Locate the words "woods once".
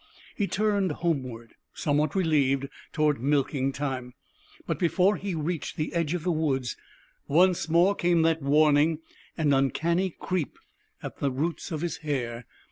6.31-7.69